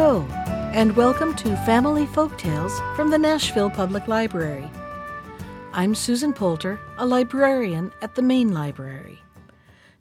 Hello, 0.00 0.20
and 0.74 0.94
welcome 0.94 1.34
to 1.34 1.56
Family 1.66 2.06
Folktales 2.06 2.70
from 2.94 3.10
the 3.10 3.18
Nashville 3.18 3.68
Public 3.68 4.06
Library. 4.06 4.70
I'm 5.72 5.96
Susan 5.96 6.32
Poulter, 6.32 6.78
a 6.98 7.04
librarian 7.04 7.90
at 8.00 8.14
the 8.14 8.22
Main 8.22 8.54
Library. 8.54 9.18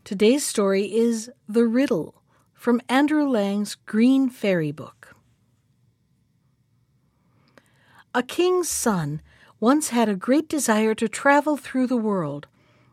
Today's 0.03 0.45
story 0.45 0.83
is 0.83 1.31
The 1.49 1.65
Riddle 1.65 2.21
from 2.53 2.79
Andrew 2.87 3.27
Lang's 3.27 3.73
Green 3.73 4.29
Fairy 4.29 4.71
Book. 4.71 5.15
A 8.13 8.21
king's 8.21 8.69
son 8.69 9.23
once 9.59 9.89
had 9.89 10.07
a 10.07 10.15
great 10.15 10.47
desire 10.47 10.93
to 10.93 11.09
travel 11.09 11.57
through 11.57 11.87
the 11.87 11.97
world, 11.97 12.45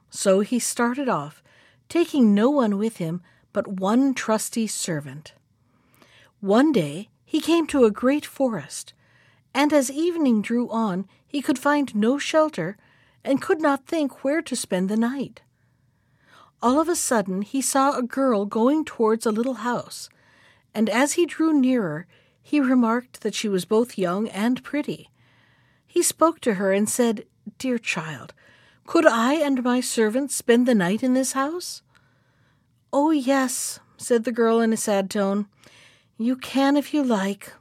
so 0.08 0.40
he 0.40 0.58
started 0.58 1.10
off, 1.10 1.42
taking 1.90 2.34
no 2.34 2.48
one 2.48 2.78
with 2.78 2.96
him 2.96 3.20
but 3.52 3.68
one 3.68 4.14
trusty 4.14 4.66
servant. 4.66 5.34
One 6.44 6.72
day 6.72 7.08
he 7.24 7.40
came 7.40 7.66
to 7.68 7.86
a 7.86 7.90
great 7.90 8.26
forest, 8.26 8.92
and 9.54 9.72
as 9.72 9.90
evening 9.90 10.42
drew 10.42 10.68
on, 10.68 11.08
he 11.26 11.40
could 11.40 11.58
find 11.58 11.94
no 11.94 12.18
shelter 12.18 12.76
and 13.24 13.40
could 13.40 13.62
not 13.62 13.86
think 13.86 14.22
where 14.22 14.42
to 14.42 14.54
spend 14.54 14.90
the 14.90 14.96
night. 14.98 15.40
All 16.60 16.78
of 16.78 16.86
a 16.90 16.96
sudden 16.96 17.40
he 17.40 17.62
saw 17.62 17.96
a 17.96 18.02
girl 18.02 18.44
going 18.44 18.84
towards 18.84 19.24
a 19.24 19.32
little 19.32 19.64
house, 19.64 20.10
and 20.74 20.90
as 20.90 21.14
he 21.14 21.24
drew 21.24 21.58
nearer, 21.58 22.06
he 22.42 22.60
remarked 22.60 23.22
that 23.22 23.34
she 23.34 23.48
was 23.48 23.64
both 23.64 23.96
young 23.96 24.28
and 24.28 24.62
pretty. 24.62 25.08
He 25.86 26.02
spoke 26.02 26.40
to 26.40 26.56
her 26.56 26.74
and 26.74 26.90
said, 26.90 27.24
Dear 27.56 27.78
child, 27.78 28.34
could 28.86 29.06
I 29.06 29.32
and 29.32 29.64
my 29.64 29.80
servants 29.80 30.36
spend 30.36 30.68
the 30.68 30.74
night 30.74 31.02
in 31.02 31.14
this 31.14 31.32
house? 31.32 31.80
Oh, 32.92 33.12
yes, 33.12 33.80
said 33.96 34.24
the 34.24 34.30
girl 34.30 34.60
in 34.60 34.74
a 34.74 34.76
sad 34.76 35.08
tone. 35.08 35.46
You 36.16 36.36
can 36.36 36.76
if 36.76 36.94
you 36.94 37.02
like, 37.02 37.52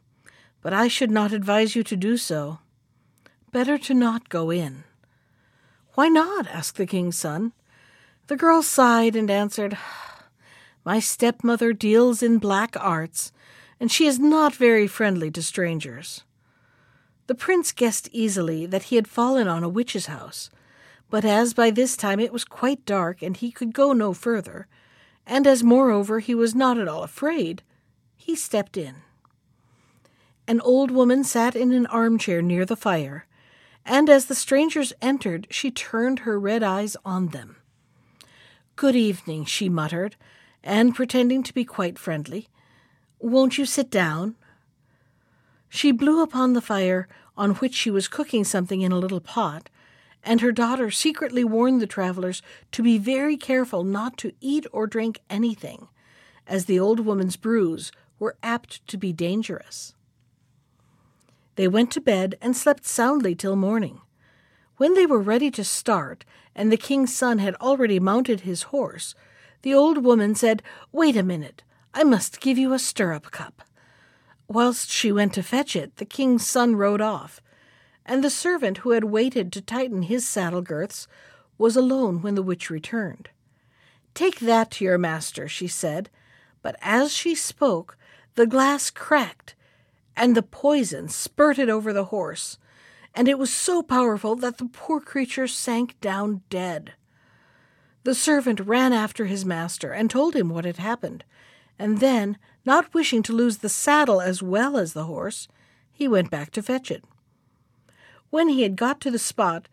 but 0.61 0.73
I 0.73 0.87
should 0.87 1.09
not 1.09 1.33
advise 1.33 1.75
you 1.75 1.83
to 1.83 1.95
do 1.95 2.17
so. 2.17 2.59
Better 3.51 3.79
to 3.79 3.95
not 3.95 4.29
go 4.29 4.51
in. 4.51 4.83
Why 5.95 6.07
not? 6.07 6.47
asked 6.47 6.77
the 6.77 6.85
king's 6.85 7.17
son. 7.17 7.53
The 8.27 8.35
girl 8.35 8.61
sighed 8.61 9.15
and 9.15 9.31
answered, 9.31 9.77
My 10.85 10.99
stepmother 10.99 11.73
deals 11.73 12.21
in 12.21 12.37
black 12.37 12.75
arts, 12.79 13.31
and 13.79 13.91
she 13.91 14.05
is 14.05 14.19
not 14.19 14.53
very 14.53 14.87
friendly 14.87 15.31
to 15.31 15.41
strangers. 15.41 16.23
The 17.25 17.35
prince 17.35 17.71
guessed 17.71 18.07
easily 18.11 18.67
that 18.67 18.83
he 18.83 18.97
had 18.97 19.07
fallen 19.07 19.47
on 19.47 19.63
a 19.63 19.69
witch's 19.69 20.05
house, 20.05 20.51
but 21.09 21.25
as 21.25 21.55
by 21.55 21.71
this 21.71 21.97
time 21.97 22.19
it 22.19 22.33
was 22.33 22.45
quite 22.45 22.85
dark 22.85 23.23
and 23.23 23.35
he 23.35 23.51
could 23.51 23.73
go 23.73 23.93
no 23.93 24.13
further, 24.13 24.67
and 25.25 25.47
as 25.47 25.63
moreover 25.63 26.19
he 26.19 26.35
was 26.35 26.53
not 26.53 26.77
at 26.77 26.87
all 26.87 27.01
afraid, 27.01 27.63
he 28.23 28.35
stepped 28.35 28.77
in. 28.77 28.95
An 30.47 30.61
old 30.61 30.91
woman 30.91 31.23
sat 31.23 31.55
in 31.55 31.73
an 31.73 31.85
armchair 31.87 32.41
near 32.41 32.65
the 32.65 32.77
fire, 32.77 33.25
and 33.85 34.09
as 34.09 34.27
the 34.27 34.35
strangers 34.35 34.93
entered, 35.01 35.45
she 35.49 35.69
turned 35.69 36.19
her 36.19 36.39
red 36.39 36.63
eyes 36.63 36.95
on 37.03 37.27
them. 37.29 37.57
Good 38.77 38.95
evening, 38.95 39.43
she 39.43 39.67
muttered, 39.67 40.15
and 40.63 40.95
pretending 40.95 41.43
to 41.43 41.53
be 41.53 41.65
quite 41.65 41.99
friendly. 41.99 42.47
Won't 43.19 43.57
you 43.57 43.65
sit 43.65 43.91
down? 43.91 44.35
She 45.67 45.91
blew 45.91 46.23
upon 46.23 46.53
the 46.53 46.61
fire 46.61 47.09
on 47.35 47.55
which 47.55 47.73
she 47.75 47.91
was 47.91 48.07
cooking 48.07 48.45
something 48.45 48.81
in 48.81 48.93
a 48.93 48.97
little 48.97 49.19
pot, 49.19 49.69
and 50.23 50.39
her 50.39 50.53
daughter 50.53 50.89
secretly 50.89 51.43
warned 51.43 51.81
the 51.81 51.87
travelers 51.87 52.41
to 52.71 52.81
be 52.81 52.97
very 52.97 53.35
careful 53.35 53.83
not 53.83 54.17
to 54.19 54.31
eat 54.39 54.65
or 54.71 54.87
drink 54.87 55.19
anything, 55.29 55.89
as 56.47 56.65
the 56.65 56.79
old 56.79 57.01
woman's 57.01 57.35
brews 57.35 57.91
were 58.23 58.37
apt 58.41 58.87
to 58.87 58.95
be 58.95 59.11
dangerous. 59.11 59.93
They 61.55 61.67
went 61.67 61.91
to 61.91 61.99
bed 61.99 62.35
and 62.41 62.55
slept 62.55 62.85
soundly 62.85 63.35
till 63.35 63.57
morning. 63.57 63.99
When 64.77 64.93
they 64.93 65.05
were 65.05 65.19
ready 65.19 65.51
to 65.51 65.63
start, 65.65 66.23
and 66.55 66.71
the 66.71 66.77
king's 66.77 67.13
son 67.13 67.39
had 67.39 67.55
already 67.55 67.99
mounted 67.99 68.41
his 68.41 68.63
horse, 68.63 69.13
the 69.61 69.73
old 69.73 70.05
woman 70.05 70.35
said, 70.35 70.63
Wait 70.93 71.17
a 71.17 71.21
minute, 71.21 71.63
I 71.93 72.05
must 72.05 72.39
give 72.39 72.57
you 72.57 72.71
a 72.71 72.79
stirrup 72.79 73.29
cup. 73.29 73.61
Whilst 74.47 74.89
she 74.89 75.11
went 75.11 75.33
to 75.33 75.43
fetch 75.43 75.75
it, 75.75 75.97
the 75.97 76.05
king's 76.05 76.47
son 76.47 76.77
rode 76.77 77.01
off, 77.01 77.41
and 78.05 78.23
the 78.23 78.29
servant 78.29 78.79
who 78.79 78.91
had 78.91 79.03
waited 79.03 79.51
to 79.51 79.61
tighten 79.61 80.03
his 80.03 80.25
saddle 80.25 80.61
girths 80.61 81.09
was 81.57 81.75
alone 81.75 82.21
when 82.21 82.35
the 82.35 82.41
witch 82.41 82.69
returned. 82.69 83.29
Take 84.13 84.39
that 84.39 84.71
to 84.71 84.85
your 84.85 84.97
master, 84.97 85.49
she 85.49 85.67
said, 85.67 86.09
but 86.63 86.77
as 86.81 87.11
she 87.11 87.35
spoke, 87.35 87.97
the 88.35 88.47
glass 88.47 88.89
cracked, 88.89 89.55
and 90.15 90.35
the 90.35 90.43
poison 90.43 91.07
spurted 91.07 91.69
over 91.69 91.93
the 91.93 92.05
horse, 92.05 92.57
and 93.13 93.27
it 93.27 93.37
was 93.37 93.53
so 93.53 93.81
powerful 93.81 94.35
that 94.35 94.57
the 94.57 94.65
poor 94.65 94.99
creature 94.99 95.47
sank 95.47 95.99
down 96.01 96.41
dead. 96.49 96.93
The 98.03 98.15
servant 98.15 98.59
ran 98.59 98.91
after 98.91 99.25
his 99.25 99.45
master 99.45 99.91
and 99.91 100.09
told 100.09 100.35
him 100.35 100.49
what 100.49 100.65
had 100.65 100.77
happened, 100.77 101.23
and 101.79 101.99
then, 101.99 102.37
not 102.65 102.93
wishing 102.93 103.23
to 103.23 103.33
lose 103.33 103.57
the 103.57 103.69
saddle 103.69 104.21
as 104.21 104.43
well 104.43 104.77
as 104.77 104.93
the 104.93 105.05
horse, 105.05 105.47
he 105.91 106.07
went 106.07 106.29
back 106.29 106.51
to 106.51 106.63
fetch 106.63 106.91
it. 106.91 107.03
When 108.29 108.49
he 108.49 108.63
had 108.63 108.75
got 108.75 108.99
to 109.01 109.11
the 109.11 109.19
spot, 109.19 109.67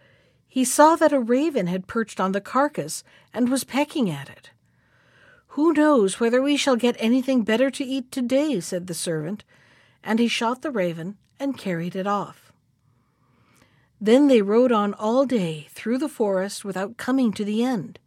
he 0.47 0.65
saw 0.65 0.97
that 0.97 1.13
a 1.13 1.21
raven 1.21 1.67
had 1.67 1.87
perched 1.87 2.21
on 2.21 2.33
the 2.33 2.41
carcass 2.41 3.05
and 3.33 3.49
was 3.49 3.65
pecking 3.65 4.11
at 4.11 4.29
it. 4.29 4.51
Who 5.61 5.75
knows 5.75 6.19
whether 6.19 6.41
we 6.41 6.57
shall 6.57 6.77
get 6.77 6.97
anything 6.99 7.43
better 7.43 7.71
to 7.71 7.85
eat 7.85 8.11
today? 8.11 8.61
said 8.61 8.87
the 8.87 8.95
servant, 8.95 9.45
and 10.03 10.19
he 10.19 10.27
shot 10.27 10.63
the 10.63 10.71
raven 10.71 11.19
and 11.39 11.59
carried 11.59 11.95
it 11.95 12.07
off. 12.07 12.51
Then 14.01 14.29
they 14.29 14.41
rode 14.41 14.73
on 14.73 14.95
all 14.95 15.27
day 15.27 15.69
through 15.69 15.99
the 15.99 16.09
forest 16.09 16.65
without 16.65 16.97
coming 16.97 17.31
to 17.35 17.45
the 17.45 17.63
end. 17.63 17.99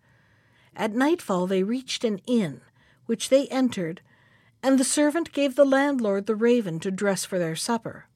At 0.76 0.96
nightfall 0.96 1.46
they 1.46 1.62
reached 1.62 2.04
an 2.04 2.22
inn, 2.26 2.62
which 3.06 3.30
they 3.30 3.48
entered, 3.50 4.02
and 4.64 4.80
the 4.80 4.84
servant 4.84 5.32
gave 5.32 5.56
the 5.56 5.64
landlord 5.64 6.26
the 6.26 6.36
raven 6.36 6.80
to 6.80 6.90
dress 6.90 7.24
for 7.24 7.38
their 7.38 7.56
supper. 7.56 8.08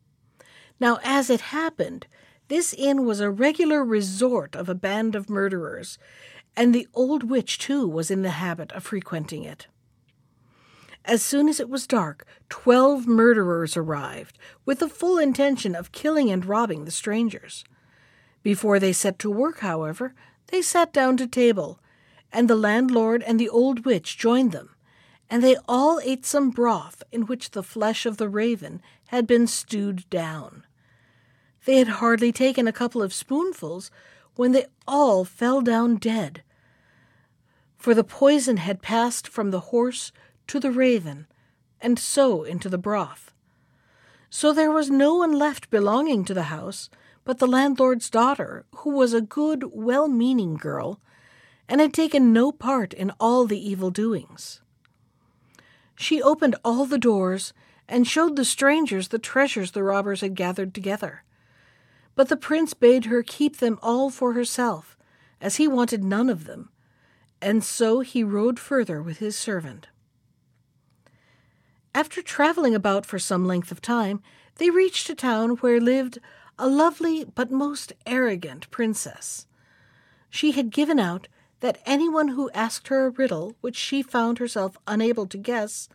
Now, 0.80 0.98
as 1.04 1.30
it 1.30 1.42
happened, 1.54 2.08
this 2.48 2.74
inn 2.74 3.06
was 3.06 3.20
a 3.20 3.30
regular 3.30 3.86
resort 3.86 4.56
of 4.56 4.68
a 4.68 4.74
band 4.74 5.14
of 5.14 5.30
murderers, 5.30 6.00
and 6.58 6.74
the 6.74 6.88
old 6.96 7.30
witch, 7.30 7.60
too, 7.60 7.88
was 7.88 8.10
in 8.12 8.24
the 8.24 8.32
habit 8.32 8.72
of 8.74 8.84
frequenting 8.84 9.44
it. 9.44 9.68
As 11.06 11.22
soon 11.22 11.48
as 11.48 11.60
it 11.60 11.70
was 11.70 11.88
dark, 11.88 12.26
twelve 12.50 13.08
murderers 13.08 13.78
arrived, 13.78 14.38
with 14.66 14.80
the 14.80 14.90
full 14.90 15.20
intention 15.20 15.76
of 15.76 15.94
killing 15.94 16.30
and 16.32 16.44
robbing 16.44 16.84
the 16.84 16.92
strangers. 16.92 17.64
Before 18.44 18.80
they 18.80 18.92
set 18.92 19.20
to 19.20 19.30
work, 19.30 19.60
however, 19.60 20.16
they 20.48 20.62
sat 20.62 20.92
down 20.92 21.16
to 21.18 21.28
table, 21.28 21.80
and 22.34 22.50
the 22.50 22.56
landlord 22.56 23.24
and 23.24 23.40
the 23.40 23.50
old 23.50 23.86
witch 23.86 24.18
joined 24.18 24.52
them, 24.52 24.72
and 25.30 25.44
they 25.44 25.58
all 25.68 26.02
ate 26.04 26.26
some 26.26 26.50
broth 26.50 27.04
in 27.12 27.28
which 27.28 27.52
the 27.52 27.64
flesh 27.64 28.06
of 28.06 28.18
the 28.18 28.28
raven 28.28 28.82
had 29.08 29.28
been 29.28 29.46
stewed 29.46 30.10
down. 30.10 30.66
They 31.66 31.78
had 31.78 31.88
hardly 31.88 32.32
taken 32.32 32.68
a 32.68 32.74
couple 32.74 33.02
of 33.04 33.14
spoonfuls 33.14 33.92
when 34.36 34.54
they 34.54 34.66
all 34.88 35.24
fell 35.24 35.62
down 35.62 35.98
dead, 35.98 36.44
for 37.88 37.94
the 37.94 38.04
poison 38.04 38.58
had 38.58 38.82
passed 38.82 39.30
from 39.30 39.50
the 39.50 39.72
horse 39.72 40.12
to 40.46 40.60
the 40.60 40.72
raven, 40.72 41.26
and 41.80 41.98
so 41.98 42.44
into 42.44 42.68
the 42.68 42.78
broth. 42.78 43.32
So 44.30 44.52
there 44.52 44.72
was 44.72 44.90
no 44.90 45.16
one 45.16 45.32
left 45.32 45.70
belonging 45.70 46.26
to 46.26 46.34
the 46.34 46.52
house 46.52 46.90
but 47.24 47.38
the 47.38 47.48
landlord's 47.48 48.10
daughter, 48.10 48.66
who 48.80 48.90
was 48.90 49.14
a 49.14 49.22
good, 49.22 49.72
well 49.72 50.10
meaning 50.10 50.56
girl, 50.56 51.00
and 51.70 51.80
had 51.80 51.94
taken 51.94 52.34
no 52.34 52.52
part 52.52 52.94
in 52.94 53.14
all 53.22 53.46
the 53.46 53.58
evil 53.58 53.90
doings. 53.90 54.60
She 55.96 56.22
opened 56.22 56.58
all 56.66 56.86
the 56.86 56.98
doors 56.98 57.54
and 57.88 58.06
showed 58.06 58.36
the 58.36 58.44
strangers 58.44 59.08
the 59.08 59.18
treasures 59.18 59.72
the 59.72 59.82
robbers 59.82 60.20
had 60.20 60.36
gathered 60.36 60.74
together. 60.74 61.24
But 62.16 62.28
the 62.28 62.36
prince 62.36 62.74
bade 62.74 63.06
her 63.06 63.24
keep 63.24 63.60
them 63.60 63.80
all 63.82 64.10
for 64.10 64.34
herself, 64.34 64.98
as 65.40 65.56
he 65.56 65.70
wanted 65.70 66.04
none 66.04 66.30
of 66.30 66.44
them, 66.44 66.70
and 67.42 67.64
so 67.64 68.02
he 68.02 68.24
rode 68.24 68.60
further 68.60 69.02
with 69.02 69.20
his 69.20 69.38
servant. 69.38 69.88
After 71.94 72.22
traveling 72.22 72.76
about 72.76 73.06
for 73.06 73.20
some 73.20 73.46
length 73.46 73.72
of 73.72 73.82
time, 73.82 74.22
they 74.56 74.70
reached 74.70 75.10
a 75.10 75.16
town 75.16 75.52
where 75.58 75.80
lived 75.80 76.20
a 76.60 76.68
lovely 76.68 77.24
but 77.24 77.52
most 77.52 77.94
arrogant 78.06 78.70
princess. 78.72 79.46
She 80.30 80.52
had 80.52 80.70
given 80.70 81.00
out 81.00 81.28
that 81.60 81.82
anyone 81.86 82.30
who 82.30 82.52
asked 82.52 82.88
her 82.88 83.06
a 83.06 83.12
riddle 83.12 83.56
which 83.62 83.76
she 83.76 84.02
found 84.02 84.38
herself 84.38 84.78
unable 84.88 85.26
to 85.28 85.38
guess 85.38 85.90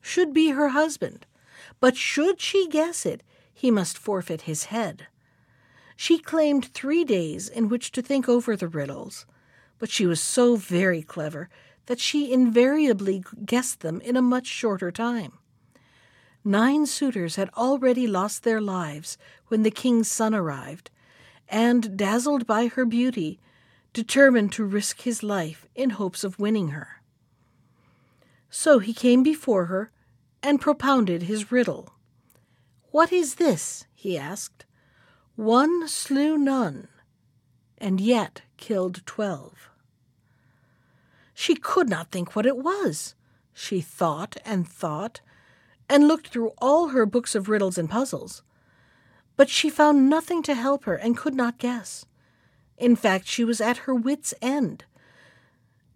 should 0.00 0.32
be 0.32 0.50
her 0.50 0.68
husband, 0.68 1.26
but 1.80 1.96
should 1.96 2.40
she 2.40 2.68
guess 2.68 3.06
it, 3.06 3.22
he 3.52 3.70
must 3.70 3.96
forfeit 3.96 4.42
his 4.42 4.64
head. 4.64 5.06
She 5.96 6.18
claimed 6.18 6.66
three 6.66 7.04
days 7.04 7.48
in 7.48 7.68
which 7.68 7.90
to 7.92 8.02
think 8.02 8.28
over 8.28 8.54
the 8.54 8.68
riddles, 8.68 9.24
but 9.78 9.90
she 9.90 10.06
was 10.06 10.20
so 10.20 10.56
very 10.56 11.02
clever 11.02 11.48
that 11.86 12.00
she 12.00 12.32
invariably 12.32 13.24
guessed 13.44 13.80
them 13.80 14.00
in 14.00 14.16
a 14.16 14.22
much 14.22 14.46
shorter 14.46 14.90
time. 14.90 15.32
Nine 16.44 16.86
suitors 16.86 17.36
had 17.36 17.50
already 17.56 18.06
lost 18.06 18.42
their 18.42 18.60
lives 18.60 19.18
when 19.48 19.62
the 19.62 19.70
king's 19.70 20.08
son 20.08 20.34
arrived, 20.34 20.90
and, 21.48 21.96
dazzled 21.96 22.46
by 22.46 22.68
her 22.68 22.84
beauty, 22.84 23.40
determined 23.92 24.52
to 24.52 24.64
risk 24.64 25.02
his 25.02 25.22
life 25.22 25.66
in 25.74 25.90
hopes 25.90 26.22
of 26.22 26.38
winning 26.38 26.68
her. 26.68 27.02
So 28.50 28.78
he 28.78 28.94
came 28.94 29.22
before 29.22 29.66
her 29.66 29.90
and 30.42 30.60
propounded 30.60 31.24
his 31.24 31.50
riddle. 31.50 31.94
What 32.90 33.12
is 33.12 33.34
this? 33.34 33.86
he 33.94 34.16
asked. 34.16 34.64
One 35.34 35.88
slew 35.88 36.38
none, 36.38 36.88
and 37.78 38.00
yet 38.00 38.42
killed 38.56 39.04
twelve. 39.06 39.70
She 41.34 41.54
could 41.54 41.88
not 41.88 42.10
think 42.10 42.34
what 42.34 42.46
it 42.46 42.56
was. 42.56 43.14
She 43.52 43.80
thought 43.80 44.36
and 44.44 44.66
thought, 44.66 45.20
and 45.88 46.08
looked 46.08 46.28
through 46.28 46.52
all 46.58 46.88
her 46.88 47.06
books 47.06 47.34
of 47.34 47.48
riddles 47.48 47.78
and 47.78 47.90
puzzles. 47.90 48.42
But 49.36 49.50
she 49.50 49.68
found 49.68 50.08
nothing 50.08 50.42
to 50.44 50.54
help 50.54 50.84
her 50.84 50.94
and 50.94 51.16
could 51.16 51.34
not 51.34 51.58
guess. 51.58 52.06
In 52.78 52.96
fact, 52.96 53.26
she 53.26 53.44
was 53.44 53.60
at 53.60 53.78
her 53.78 53.94
wits' 53.94 54.34
end. 54.40 54.84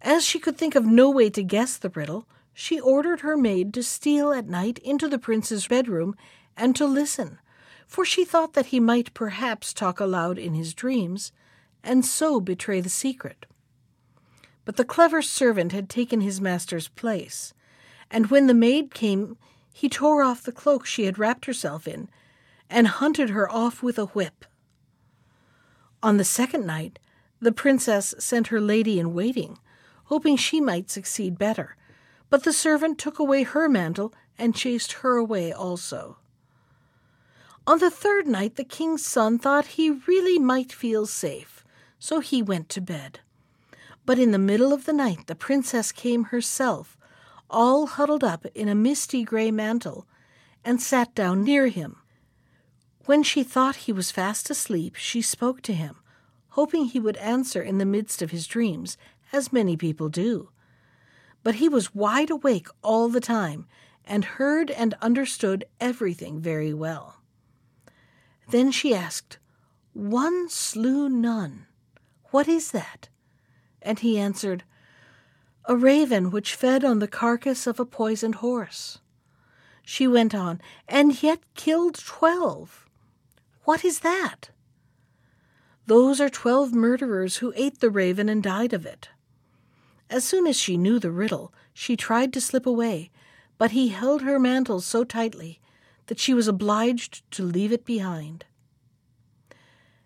As 0.01 0.23
she 0.23 0.39
could 0.39 0.57
think 0.57 0.75
of 0.75 0.85
no 0.85 1.09
way 1.09 1.29
to 1.29 1.43
guess 1.43 1.77
the 1.77 1.89
riddle, 1.89 2.27
she 2.53 2.79
ordered 2.79 3.21
her 3.21 3.37
maid 3.37 3.73
to 3.73 3.83
steal 3.83 4.31
at 4.33 4.47
night 4.47 4.79
into 4.79 5.07
the 5.07 5.19
prince's 5.19 5.67
bedroom 5.67 6.15
and 6.57 6.75
to 6.75 6.85
listen, 6.85 7.39
for 7.87 8.05
she 8.05 8.25
thought 8.25 8.53
that 8.53 8.67
he 8.67 8.79
might 8.79 9.13
perhaps 9.13 9.73
talk 9.73 9.99
aloud 9.99 10.37
in 10.37 10.53
his 10.53 10.73
dreams, 10.73 11.31
and 11.83 12.05
so 12.05 12.39
betray 12.39 12.81
the 12.81 12.89
secret. 12.89 13.45
But 14.65 14.77
the 14.77 14.85
clever 14.85 15.21
servant 15.21 15.71
had 15.71 15.89
taken 15.89 16.21
his 16.21 16.39
master's 16.39 16.87
place, 16.87 17.53
and 18.09 18.29
when 18.29 18.47
the 18.47 18.53
maid 18.53 18.93
came, 18.93 19.37
he 19.73 19.89
tore 19.89 20.21
off 20.21 20.43
the 20.43 20.51
cloak 20.51 20.85
she 20.85 21.05
had 21.05 21.17
wrapped 21.17 21.45
herself 21.45 21.87
in, 21.87 22.09
and 22.69 22.87
hunted 22.87 23.29
her 23.29 23.51
off 23.51 23.81
with 23.81 23.97
a 23.97 24.05
whip. 24.07 24.45
On 26.03 26.17
the 26.17 26.23
second 26.23 26.65
night, 26.65 26.99
the 27.39 27.51
princess 27.51 28.13
sent 28.19 28.47
her 28.47 28.61
lady 28.61 28.99
in 28.99 29.13
waiting, 29.13 29.57
hoping 30.05 30.37
she 30.37 30.61
might 30.61 30.89
succeed 30.89 31.37
better, 31.37 31.75
but 32.29 32.43
the 32.43 32.53
servant 32.53 32.97
took 32.97 33.19
away 33.19 33.43
her 33.43 33.67
mantle 33.67 34.13
and 34.37 34.55
chased 34.55 34.93
her 34.93 35.17
away 35.17 35.51
also. 35.51 36.17
On 37.67 37.79
the 37.79 37.91
third 37.91 38.27
night, 38.27 38.55
the 38.55 38.63
king's 38.63 39.05
son 39.05 39.37
thought 39.37 39.77
he 39.77 39.89
really 39.89 40.39
might 40.39 40.71
feel 40.71 41.05
safe, 41.05 41.60
so 42.01 42.19
he 42.19 42.41
went 42.41 42.67
to 42.67 42.81
bed. 42.81 43.19
But 44.07 44.17
in 44.17 44.31
the 44.31 44.39
middle 44.39 44.73
of 44.73 44.85
the 44.85 44.91
night, 44.91 45.27
the 45.27 45.35
princess 45.35 45.91
came 45.91 46.25
herself, 46.25 46.97
all 47.47 47.85
huddled 47.85 48.23
up 48.23 48.43
in 48.55 48.67
a 48.67 48.73
misty 48.73 49.23
gray 49.23 49.51
mantle, 49.51 50.07
and 50.65 50.81
sat 50.81 51.13
down 51.13 51.43
near 51.43 51.67
him. 51.67 51.97
When 53.05 53.21
she 53.21 53.43
thought 53.43 53.85
he 53.87 53.93
was 53.93 54.09
fast 54.09 54.49
asleep, 54.49 54.95
she 54.95 55.21
spoke 55.21 55.61
to 55.61 55.73
him, 55.73 55.97
hoping 56.49 56.85
he 56.85 56.99
would 56.99 57.17
answer 57.17 57.61
in 57.61 57.77
the 57.77 57.85
midst 57.85 58.23
of 58.23 58.31
his 58.31 58.47
dreams, 58.47 58.97
as 59.31 59.53
many 59.53 59.77
people 59.77 60.09
do. 60.09 60.49
But 61.43 61.55
he 61.55 61.69
was 61.69 61.93
wide 61.93 62.31
awake 62.31 62.67
all 62.81 63.09
the 63.09 63.21
time, 63.21 63.67
and 64.05 64.25
heard 64.25 64.71
and 64.71 64.95
understood 65.03 65.65
everything 65.79 66.39
very 66.41 66.73
well. 66.73 67.21
Then 68.49 68.71
she 68.71 68.95
asked, 68.95 69.37
One 69.93 70.49
slew 70.49 71.07
none. 71.07 71.67
What 72.31 72.47
is 72.47 72.71
that? 72.71 73.09
And 73.81 73.99
he 73.99 74.17
answered, 74.17 74.63
A 75.65 75.75
raven 75.75 76.31
which 76.31 76.55
fed 76.55 76.83
on 76.83 76.99
the 76.99 77.07
carcass 77.07 77.67
of 77.67 77.79
a 77.79 77.85
poisoned 77.85 78.35
horse. 78.35 78.99
She 79.83 80.07
went 80.07 80.33
on, 80.33 80.61
And 80.87 81.21
yet 81.21 81.39
killed 81.55 81.95
twelve. 81.95 82.85
What 83.65 83.83
is 83.83 83.99
that? 83.99 84.49
Those 85.87 86.21
are 86.21 86.29
twelve 86.29 86.73
murderers 86.73 87.37
who 87.37 87.53
ate 87.55 87.79
the 87.79 87.89
raven 87.89 88.29
and 88.29 88.41
died 88.41 88.71
of 88.71 88.85
it. 88.85 89.09
As 90.09 90.23
soon 90.23 90.47
as 90.47 90.57
she 90.57 90.77
knew 90.77 90.99
the 90.99 91.11
riddle, 91.11 91.53
she 91.73 91.97
tried 91.97 92.31
to 92.33 92.41
slip 92.41 92.65
away, 92.65 93.11
but 93.57 93.71
he 93.71 93.89
held 93.89 94.21
her 94.21 94.39
mantle 94.39 94.81
so 94.81 95.03
tightly 95.03 95.59
that 96.07 96.19
she 96.19 96.33
was 96.33 96.47
obliged 96.47 97.29
to 97.31 97.43
leave 97.43 97.71
it 97.71 97.85
behind. 97.85 98.45